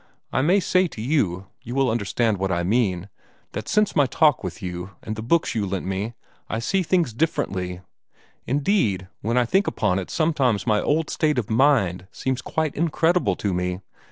[0.33, 3.07] I may say to you you will understand what I mean
[3.51, 6.15] that since my talk with you, and the books you lent me,
[6.49, 7.81] I see many things differently.
[8.47, 13.35] Indeed, when I think upon it sometimes my old state of mind seems quite incredible
[13.35, 13.81] to me.